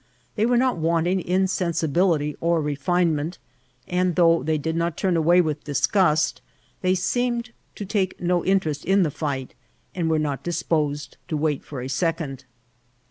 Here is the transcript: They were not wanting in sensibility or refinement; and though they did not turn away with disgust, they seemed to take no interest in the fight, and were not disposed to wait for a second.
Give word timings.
They 0.35 0.47
were 0.47 0.57
not 0.57 0.77
wanting 0.77 1.19
in 1.19 1.45
sensibility 1.47 2.35
or 2.41 2.59
refinement; 2.59 3.37
and 3.87 4.15
though 4.15 4.41
they 4.41 4.57
did 4.57 4.75
not 4.75 4.97
turn 4.97 5.15
away 5.15 5.41
with 5.41 5.63
disgust, 5.63 6.41
they 6.81 6.95
seemed 6.95 7.51
to 7.75 7.85
take 7.85 8.19
no 8.19 8.43
interest 8.43 8.83
in 8.83 9.03
the 9.03 9.11
fight, 9.11 9.53
and 9.93 10.09
were 10.09 10.17
not 10.17 10.41
disposed 10.41 11.17
to 11.27 11.37
wait 11.37 11.63
for 11.63 11.81
a 11.81 11.87
second. 11.87 12.45